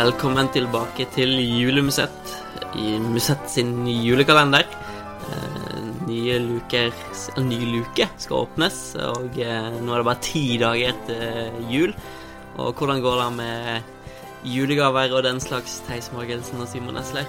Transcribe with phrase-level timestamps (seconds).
[0.00, 2.30] Velkommen tilbake til Julemusett
[2.80, 4.64] i Musett sin julekalender.
[5.28, 5.74] Eh,
[6.06, 6.94] nye luker
[7.42, 11.92] ny luke skal åpnes, og eh, nå er det bare ti dager til jul.
[12.56, 17.28] Og hvordan går det med julegaver og den slags, Theis Morgensen og Simon Esler?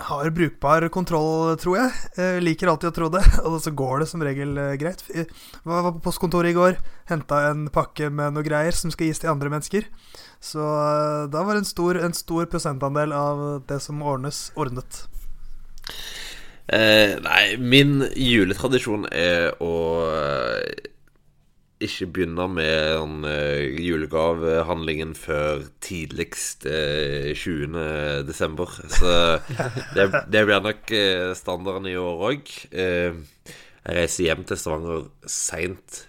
[0.00, 2.00] Har brukbar kontroll, tror jeg.
[2.16, 2.40] jeg.
[2.46, 5.04] Liker alltid å tro det, og så går det som regel eh, greit.
[5.12, 5.28] Jeg
[5.68, 6.80] var på postkontoret i går,
[7.12, 9.92] henta en pakke med noe greier som skal gis til andre mennesker.
[10.40, 15.04] Så eh, da var en stor, en stor prosentandel av det som ordnes, ordnet.
[16.70, 19.74] Eh, nei, min juletradisjon er å
[20.08, 20.88] eh,
[21.80, 28.26] ikke begynne med den uh, julegavehandlingen før tidligst uh, 20.
[28.28, 28.68] desember.
[28.92, 29.40] Så
[29.96, 32.52] det, det blir nok uh, standarden i år òg.
[32.70, 33.16] jeg
[33.96, 36.04] reiser hjem til Stavanger seint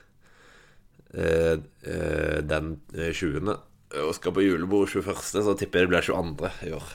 [1.12, 3.56] den 20.
[4.00, 6.52] og skal på julebord 21., så tipper jeg det blir 22.
[6.67, 6.88] i år.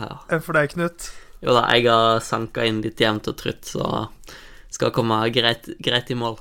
[0.00, 0.12] ja.
[0.38, 1.10] For deg, Knut?
[1.40, 4.06] Jo da, jeg har sanka inn litt jevnt og trutt, så
[4.70, 6.38] skal komme greit, greit i mål.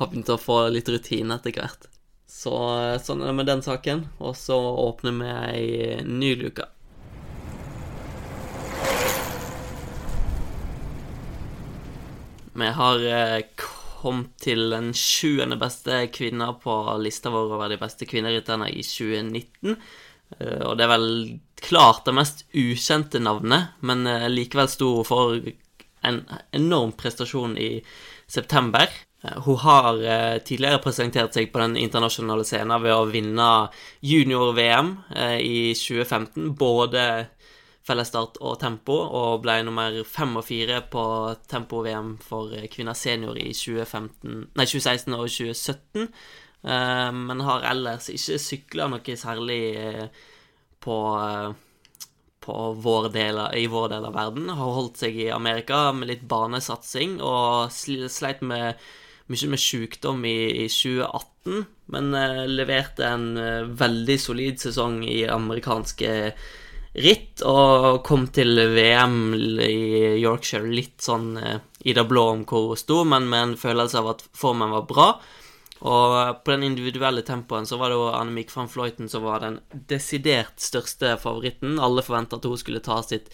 [0.00, 1.90] Har begynt å få litt rutine etter hvert.
[2.30, 2.52] Så
[3.02, 4.06] sånn er det med den saken.
[4.22, 6.68] Og så åpner vi ei ny luke.
[12.60, 13.04] Vi har
[14.00, 19.76] kommet til den sjuende beste kvinna på lista vår over de beste kvinnerytterne i 2019.
[20.38, 21.10] Eh, og det er vel
[21.60, 25.36] klart det mest ukjente navnet, men eh, likevel sto for
[26.06, 26.22] en
[26.56, 27.70] enorm prestasjon i
[28.30, 28.88] september.
[29.24, 30.00] Eh, hun har
[30.46, 33.50] tidligere presentert seg på den internasjonale scenen ved å vinne
[34.06, 34.94] junior-VM
[35.40, 36.54] i 2015.
[36.58, 37.04] Både
[37.90, 41.02] fellesstart og tempo, og ble nummer fem og fire på
[41.50, 46.08] tempo-VM for kvinner senior i 2015, nei, 2016 og 2017.
[46.60, 49.62] Men har ellers ikke sykla noe særlig
[50.84, 50.96] på
[52.40, 54.48] på vår del, i vår del av verden.
[54.56, 58.80] Har holdt seg i Amerika med litt banesatsing og sleit med
[59.30, 65.20] mye med sykdom i, i 2018, men uh, leverte en uh, veldig solid sesong i
[65.30, 66.10] amerikanske
[66.94, 72.72] ritt og kom til VM i Yorkshire litt sånn uh, i det blå om hvor
[72.72, 75.06] hun sto, men med en følelse av at formen var bra.
[75.80, 79.60] Og på den individuelle tempoen så var det jo Annemiek van Fløyten som var den
[79.88, 81.78] desidert største favoritten.
[81.80, 83.30] Alle forventa at hun skulle ta sitt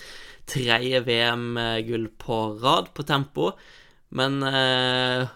[0.46, 3.50] tredje VM-gull på rad på tempo,
[4.14, 5.26] men eh,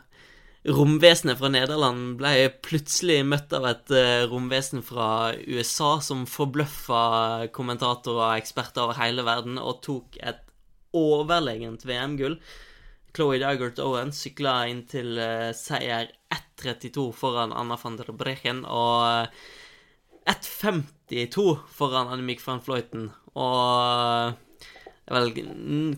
[0.69, 8.27] romvesenet fra Nederland ble plutselig møtt av et eh, romvesen fra USA som forbløffa kommentatorer
[8.27, 10.43] og eksperter over hele verden og tok et
[10.97, 12.37] overlegent VM-gull.
[13.17, 19.33] Chloé Dygert Owen sykla inn til uh, seier 1.32 foran Anna van der Brechen og
[20.31, 23.09] 1.52 foran Annemiek van Fløyten.
[23.35, 24.37] Og
[25.11, 25.33] vel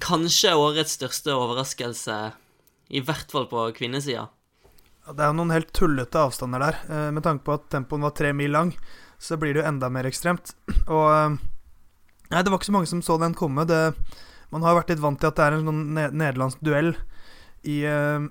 [0.01, 2.21] kanskje årets største overraskelse,
[2.97, 4.31] i hvert fall på kvinnesida.
[5.03, 6.77] Det er jo noen helt tullete avstander der.
[6.87, 8.71] Uh, med tanke på at tempoen var tre mil lang,
[9.19, 10.55] så blir det jo enda mer ekstremt.
[10.87, 11.39] Og
[12.33, 13.67] Nei, det var ikke så mange som så den komme.
[13.69, 13.81] Det
[14.53, 15.83] man har vært litt vant til at det er en sånn
[16.17, 16.95] nederlandsk duell
[17.69, 18.25] i, uh,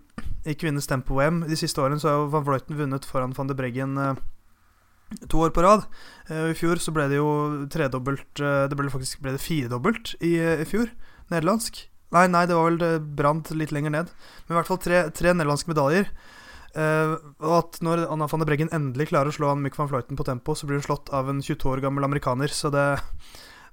[0.48, 1.44] i kvinnes tempo-VM.
[1.50, 4.00] De siste årene så har jo Van Vleuten vunnet foran van de Breggen
[5.30, 5.86] to år på rad.
[6.32, 7.30] I fjor så ble det jo
[7.68, 10.88] tredobbelt Det ble faktisk ble det firedobbelt i, i fjor.
[11.34, 11.84] Nederlandsk.
[12.16, 14.14] Nei, nei, det var vel brant litt lenger ned.
[14.46, 16.09] Men i hvert fall tre, tre nederlandske medaljer.
[16.72, 19.90] Uh, og at når Anna van de Breggen endelig klarer å slå Anne Mick van
[19.92, 22.52] Fløyten på tempo, så blir hun slått av en 22 år gammel amerikaner.
[22.56, 22.86] Så det,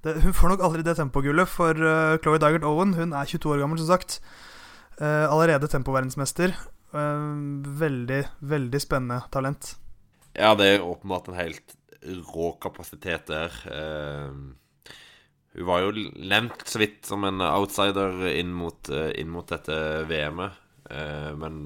[0.03, 3.55] det, hun får nok aldri det tempogullet, for uh, Chloé Dygert Owen hun er 22
[3.55, 4.19] år gammel, som sagt.
[4.99, 6.55] Uh, allerede tempoverdensmester.
[6.91, 9.77] Uh, veldig, veldig spennende talent.
[10.35, 11.77] Ja, det er åpenbart en helt
[12.33, 13.55] rå kapasitet der.
[15.49, 19.75] Hun var jo nevnt så vidt som en outsider inn mot, inn mot dette
[20.07, 20.61] VM-et,
[21.41, 21.57] men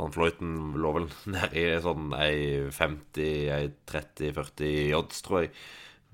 [0.00, 5.54] van Fløyten lå vel nedi sånn ei 50, ei 30-40 odds, tror jeg.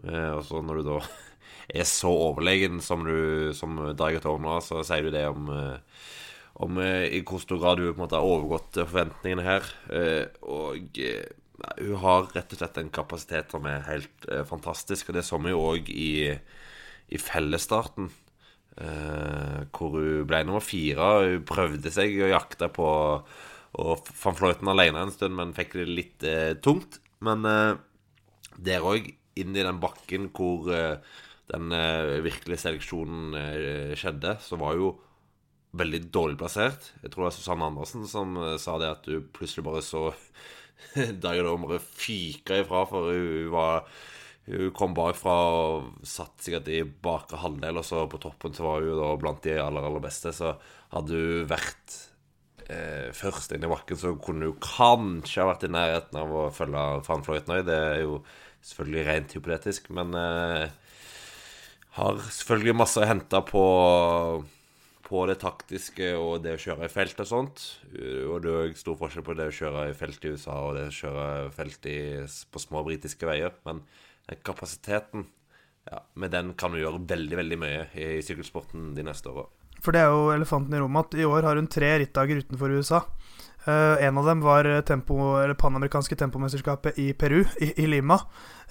[0.05, 1.01] Eh, og så når du da
[1.81, 6.05] er så overlegen som du som Daget Orna, så sier du det om, eh,
[6.67, 9.73] om eh, i hvor stor grad du på en måte har overgått forventningene her.
[10.47, 11.01] Og
[11.81, 15.53] hun har rett og slett en kapasitet som er helt fantastisk, og det så vi
[15.55, 16.31] jo òg i,
[17.09, 18.11] i fellesstarten.
[18.77, 21.07] Hvor hun ble nummer fire.
[21.25, 22.89] Hun prøvde seg og jakta på
[23.77, 27.01] og van Fløyten alene en stund, men fikk det litt eh, tungt.
[27.25, 27.77] Men eh,
[28.57, 30.97] der òg inn i den bakken hvor eh,
[31.47, 34.97] den uh, virkelige seleksjonen uh, skjedde, så var jo
[35.77, 36.91] veldig dårlig plassert.
[37.03, 40.09] Jeg tror det var Susanne Andersen som eh, sa det at du plutselig bare så
[41.23, 43.89] Dagger Omre fyke ifra, for hun var
[44.47, 48.85] Hun kom bakfra og satt sikkert i bakre halvdel, og så på toppen så var
[48.85, 50.31] hun da blant de aller, aller beste.
[50.31, 50.53] Så
[50.93, 51.97] hadde hun vært
[52.73, 56.49] eh, først inn i bakken, så kunne du kanskje ha vært i nærheten av å
[56.55, 57.61] følge Fan Fløytnøy.
[57.67, 58.21] Det er jo
[58.67, 60.69] selvfølgelig rent hypotetisk, men eh,
[61.97, 63.65] har selvfølgelig masse å hente på
[65.07, 67.65] på det taktiske og det å kjøre i felt og sånt.
[67.95, 70.75] Og det er jo stor forskjell på det å kjøre i felt i USA og
[70.79, 71.99] det å kjøre felt i,
[72.51, 73.55] på små britiske veier.
[73.69, 73.85] Men
[74.27, 75.29] den kapasiteten,
[75.87, 79.47] ja, med den kan du gjøre veldig, veldig mye i sykkelsporten de neste åra.
[79.85, 82.75] For det er jo elefanten i rommet at i år har hun tre rittdager utenfor
[82.79, 83.03] USA.
[83.67, 88.21] Uh, en av dem var tempo, eller panamerikanske tempomesterskapet i Peru, i, i Lima.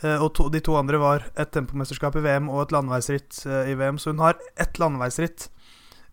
[0.04, 3.66] Uh, og to, de to andre var et tempomesterskap i VM og et landeveisritt uh,
[3.68, 4.00] i VM.
[4.00, 5.50] Så hun har ett landeveisritt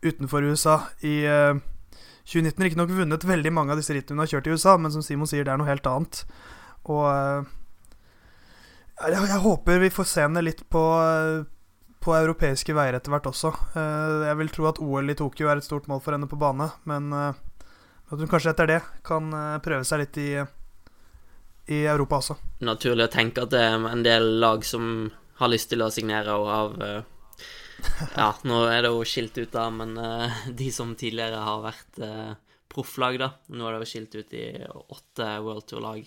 [0.02, 1.22] utenfor USA i
[2.26, 2.58] 2019.
[2.58, 5.30] Riktignok vunnet veldig mange av disse rittene hun har kjørt i USA, men som Simon
[5.30, 6.24] sier, det er noe helt annet.
[6.90, 7.06] Og
[8.98, 10.82] jeg, jeg, håper vi får se henne litt på
[12.02, 13.52] på europeiske veier etter hvert også.
[13.78, 16.66] Jeg vil tro at OL i Tokyo er et stort mål for henne på bane,
[16.90, 17.08] men
[18.12, 20.28] at hun kanskje etter det kan eh, prøve seg litt i,
[21.72, 22.36] i Europa også.
[22.68, 25.08] Naturlig å tenke at det er en del lag som
[25.40, 27.00] har lyst til å signere og av eh,
[28.14, 29.96] Ja, nå er det jo skilt ut, da, men
[30.54, 31.96] de som tidligere har vært
[32.70, 36.06] profflag, da Nå er det jo skilt ut i åtte World Tour-lag,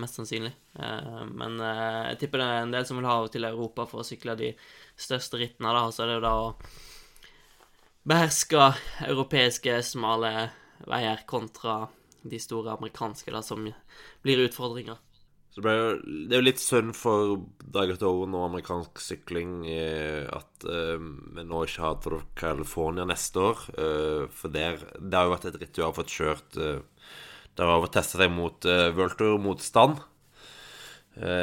[0.00, 0.52] mest sannsynlig.
[0.76, 4.06] Uh, men jeg tipper det er en del som vil ha til Europa for å
[4.06, 4.54] sykle de
[5.00, 5.84] største rittene, da.
[5.92, 6.48] Så er det jo da å
[8.10, 8.72] beherske
[9.06, 10.32] europeiske smale
[10.88, 11.82] veier kontra
[12.22, 13.68] de store amerikanske, da, som
[14.24, 14.98] blir utfordringer.
[15.50, 15.86] Så det, jo,
[16.28, 17.40] det er jo litt synd for
[17.74, 23.64] Dagat Owen og amerikansk sykling at uh, vi nå ikke har for California neste år.
[23.74, 26.78] Uh, for der, det har jo vært et ritt du har fått kjørt uh,
[27.58, 29.16] Der har å teste seg mot uh, World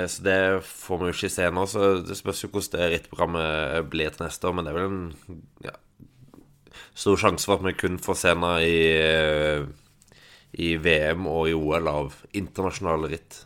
[0.07, 1.65] så det får vi jo ikke se nå.
[1.69, 4.55] Så det spørs jo hvordan det rittprogrammet blir til neste år.
[4.57, 5.75] Men det er vel en ja,
[6.97, 8.79] stor sjanse for at vi kun får se henne i,
[10.65, 13.43] i VM og i OL av internasjonale ritt.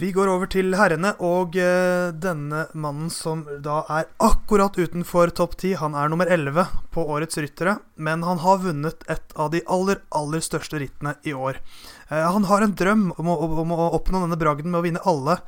[0.00, 5.58] Vi går over til herrene, og uh, denne mannen som da er akkurat utenfor topp
[5.60, 9.60] ti, han er nummer 11 på årets ryttere, men han har vunnet et av de
[9.70, 11.60] aller, aller største rittene i år.
[12.10, 15.04] Uh, han har en drøm om å, om å, oppnå denne bragden med å vinne
[15.06, 15.38] alle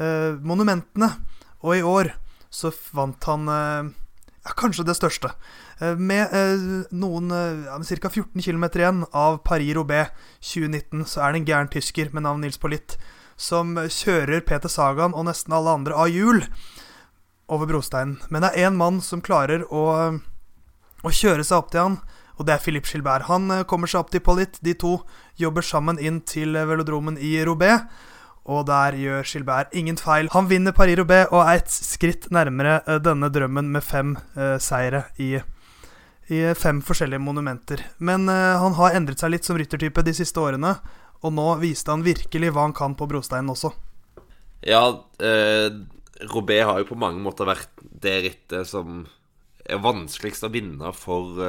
[0.00, 1.14] uh, monumentene
[1.60, 2.14] og i år
[2.50, 3.90] så vant han eh,
[4.58, 5.30] kanskje det største.
[5.78, 8.10] Eh, med eh, noen ja, ca.
[8.10, 10.10] 14 km igjen av Paris-Roubais
[10.42, 12.98] 2019 så er det en gæren tysker med navn Nils Pollitt
[13.40, 16.44] som kjører Peter Sagan og nesten alle andre av hjul
[17.50, 18.18] over brosteinen.
[18.28, 19.84] Men det er én mann som klarer å,
[21.00, 21.98] å kjøre seg opp til han,
[22.36, 23.26] og det er Philippe Gilbert.
[23.32, 24.60] Han kommer seg opp til Pollitt.
[24.64, 24.98] De to
[25.40, 27.88] jobber sammen inn til velodromen i Roubaix
[28.50, 30.28] og der gjør Gilbert ingen feil.
[30.32, 35.04] Han vinner Paris-Roubais og er et skritt nærmere uh, denne drømmen med fem uh, seire
[35.20, 35.34] i,
[36.30, 37.84] i, fem forskjellige monumenter.
[37.98, 40.78] Men uh, han har endret seg litt som ryttertype de siste årene,
[41.20, 43.72] og nå viste han virkelig hva han kan på brosteinen også.
[44.66, 44.82] Ja,
[45.20, 45.68] eh,
[46.30, 49.04] Robé har jo på mange måter vært det rittet som
[49.64, 51.40] er vanskeligst å vinne for,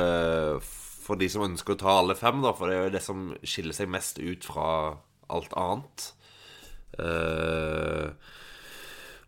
[0.62, 3.32] for de som ønsker å ta alle fem, da, for det er jo det som
[3.42, 4.68] skiller seg mest ut fra
[5.32, 6.12] alt annet.
[7.00, 8.12] Eh,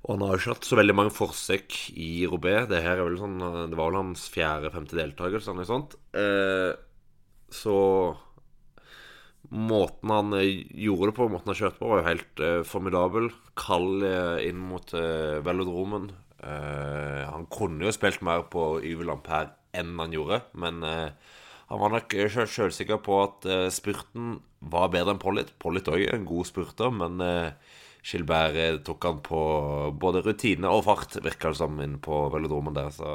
[0.04, 2.58] og han har jo ikke hatt så veldig mange forsøk i Robé.
[2.68, 5.96] Det sånn Det var vel hans fjerde-femte deltakelse, eller noe sånt.
[6.12, 6.72] Eh,
[7.54, 7.78] så
[9.50, 13.30] måten han gjorde det på, måten han kjørte på, var jo helt eh, formidabel.
[13.60, 14.06] Kald
[14.44, 16.12] inn mot velodromen.
[16.44, 22.16] han kunne jo spilt mer på Yvel Ampere enn han gjorde, men han var nok
[22.28, 25.54] sjølsikker på at spurten var bedre enn Pollitt.
[25.62, 27.22] Pollitt òg er en god spurter, men
[28.04, 29.42] Skilberg eh, tok han på
[30.00, 32.92] både rutine og fart, virka det som, inn på velodromen der.
[32.92, 33.10] Så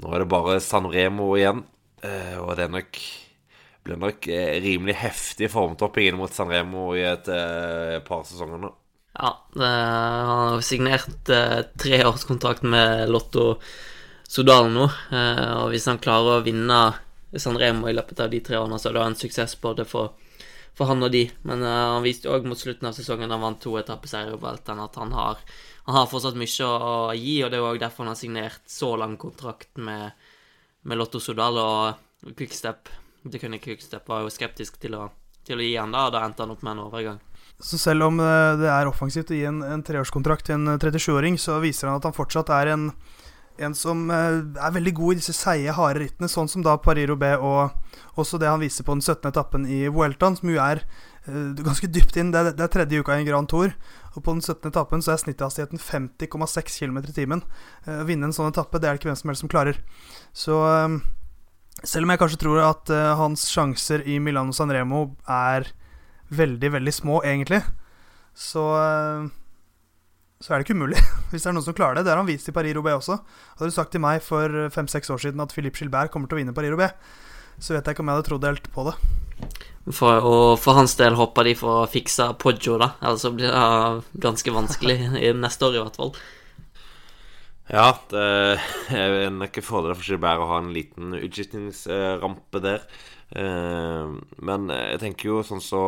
[0.00, 1.64] nå er det bare San Remo igjen,
[1.98, 3.00] og det er nok
[3.88, 4.28] blir nok
[4.64, 8.70] rimelig heftig formtopping inn mot San Remo i et uh, par sesonger nå.
[9.18, 13.56] Ja, han har signert uh, treårskontrakt med Lotto
[14.28, 16.76] Sodal nå, og hvis han klarer å vinne
[17.36, 20.14] San Remo i løpet av de tre årene, så er det en suksess både for,
[20.76, 21.26] for han og de.
[21.48, 24.80] Men uh, han viste òg mot slutten av sesongen, han vant to etappeseier i Vueltaen,
[24.80, 25.42] at han har,
[25.88, 28.94] han har, fortsatt mye å gi, og det er òg derfor han har signert så
[29.00, 30.16] lang kontrakt med,
[30.88, 32.88] med Lotto Sodal og Quickstep.
[33.22, 35.08] Det kunne Quickstep var jo skeptisk til å,
[35.46, 37.22] til å gi han da, og da endte han opp med en overgang.
[37.58, 41.38] Så selv om eh, det er offensivt å gi en, en treårskontrakt til en 37-åring,
[41.42, 42.88] så viser han at han fortsatt er en,
[43.58, 47.42] en som eh, er veldig god i disse seige, harde rittene, sånn som da Paris-Roubais
[47.42, 49.26] og også det han viser på den 17.
[49.32, 50.84] etappen i Vueltaen, som jo er
[51.28, 52.30] ganske dypt inn.
[52.32, 53.74] Det er, det er, tredje uka i en Grand Tour,
[54.14, 54.70] og på den 17.
[54.70, 57.42] etappen så er snitthastigheten 50,6 km i timen.
[57.84, 59.82] Å vinne en sånn etappe, det er det ikke hvem som helst som klarer.
[60.32, 60.56] Så
[61.86, 65.68] selv om jeg kanskje tror at hans sjanser i Milano Sanremo er
[66.34, 67.60] veldig, veldig små, egentlig,
[68.34, 68.64] så
[70.38, 71.00] så er det ikke umulig.
[71.30, 72.06] Hvis det er noen som klarer det.
[72.06, 73.18] Det har han vist i Paris-Roubais også.
[73.58, 76.42] Hadde du sagt til meg for fem-seks år siden at Philippe Gilbert kommer til å
[76.42, 76.94] vinne Paris-Roubais,
[77.58, 78.94] så vet jeg ikke om jeg hadde trodd helt på det.
[79.94, 82.92] For, og for hans del håper de får fiksa Poggio, da.
[83.02, 84.98] Ellers så blir det ganske vanskelig
[85.38, 86.14] neste år, i hvert fall.
[87.68, 88.20] Ja, det
[88.96, 92.86] er en fordel for Gilbert å ha en liten utskiftingsrampe der.
[93.36, 95.82] Eh, men jeg tenker jo sånn så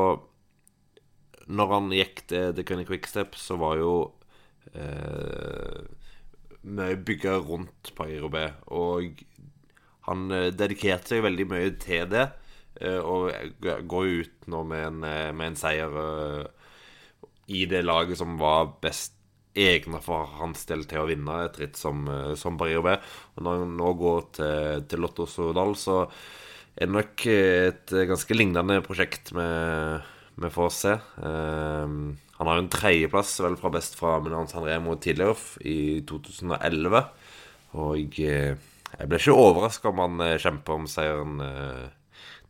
[1.49, 3.95] Når han gikk til The Gunny Quickstep, så var jo
[4.77, 5.81] eh,
[6.63, 8.61] mye bygga rundt Paris-Roubais.
[8.69, 9.25] Og
[10.07, 12.29] han eh, dedikerte seg veldig mye til det.
[12.77, 13.33] Eh, og
[13.89, 15.01] går ut nå med en,
[15.35, 15.97] med en seier
[17.51, 19.17] i det laget som var best
[19.55, 22.05] egna for hans del til å vinne et ritt som,
[22.39, 23.03] som Paris-Roubais.
[23.37, 26.05] Og når han nå går til, til Lotto Sodal, så
[26.77, 30.95] er det nok et ganske lignende prosjekt vi, får se.
[31.21, 37.03] Um, han har en tredjeplass vel fra best fra Milan San Remo tidligere, i 2011.
[37.81, 38.57] Og jeg
[39.11, 41.37] blir ikke overraska om han kjemper om seieren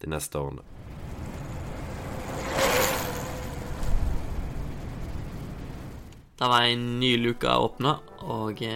[0.00, 0.79] de neste årene.
[6.40, 8.70] Det var en ny luke åpna, og vi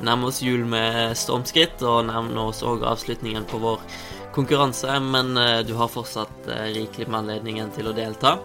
[0.00, 1.82] nærmer oss jul med stormskritt.
[1.84, 3.82] Og nærmer oss òg avslutningen på vår
[4.32, 5.36] konkurranse, men
[5.68, 8.38] du har fortsatt rikelig med anledningen til å delta.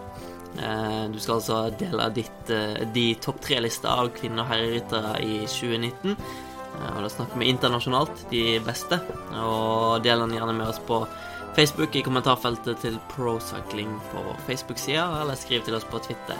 [0.50, 2.52] Du skal altså dele ditt,
[2.92, 6.14] de topp tre-lista av kvinner og herreryttere i 2019.
[6.80, 9.00] Og da snakker vi internasjonalt, de beste.
[9.40, 11.00] Og del den gjerne med oss på
[11.56, 16.38] Facebook i kommentarfeltet til ProCycling på vår Facebook-side, eller skriv til oss på Twitter.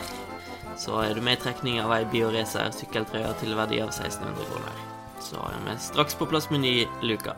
[0.80, 4.78] Så er du med i trekning av ei BioRacer sykkeltrøye til verdi av 1600 kroner.
[5.20, 7.34] Så er vi straks på plass med ny luke.